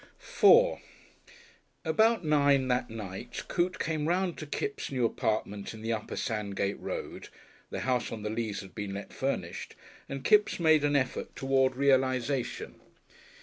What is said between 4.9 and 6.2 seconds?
new apartment in the Upper